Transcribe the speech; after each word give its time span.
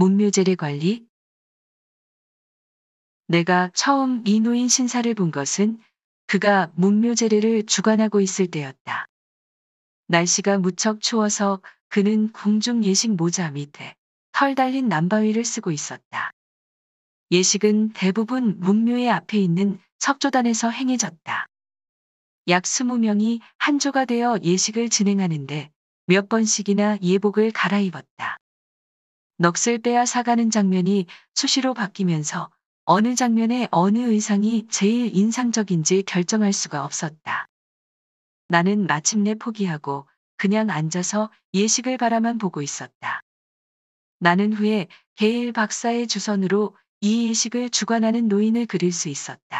문묘제례 0.00 0.54
관리? 0.54 1.06
내가 3.26 3.70
처음 3.74 4.22
이 4.26 4.40
노인 4.40 4.66
신사를 4.66 5.12
본 5.12 5.30
것은 5.30 5.78
그가 6.26 6.72
문묘제례를 6.74 7.66
주관하고 7.66 8.22
있을 8.22 8.46
때였다. 8.46 9.04
날씨가 10.06 10.56
무척 10.56 11.02
추워서 11.02 11.60
그는 11.90 12.32
궁중 12.32 12.82
예식 12.82 13.14
모자 13.14 13.50
밑에 13.50 13.94
털 14.32 14.54
달린 14.54 14.88
남바위를 14.88 15.44
쓰고 15.44 15.70
있었다. 15.70 16.30
예식은 17.30 17.92
대부분 17.92 18.58
문묘의 18.58 19.10
앞에 19.10 19.36
있는 19.36 19.78
석조단에서 19.98 20.70
행해졌다. 20.70 21.46
약 22.48 22.62
20명이 22.62 23.40
한조가 23.58 24.06
되어 24.06 24.38
예식을 24.42 24.88
진행하는데 24.88 25.70
몇 26.06 26.30
번씩이나 26.30 26.96
예복을 27.02 27.50
갈아입었다. 27.50 28.39
넋을 29.40 29.78
빼앗 29.78 30.06
사가는 30.06 30.50
장면이 30.50 31.06
수시로 31.34 31.72
바뀌면서 31.72 32.50
어느 32.84 33.14
장면의 33.14 33.68
어느 33.70 33.98
의상이 33.98 34.66
제일 34.68 35.16
인상적인지 35.16 36.02
결정할 36.02 36.52
수가 36.52 36.84
없었다. 36.84 37.46
나는 38.48 38.86
마침내 38.86 39.34
포기하고 39.34 40.06
그냥 40.36 40.68
앉아서 40.68 41.30
예식을 41.54 41.96
바라만 41.96 42.36
보고 42.36 42.60
있었다. 42.60 43.22
나는 44.18 44.52
후에 44.52 44.88
게일 45.16 45.52
박사의 45.52 46.06
주선으로 46.06 46.76
이 47.00 47.30
예식을 47.30 47.70
주관하는 47.70 48.28
노인을 48.28 48.66
그릴 48.66 48.92
수 48.92 49.08
있었다. 49.08 49.59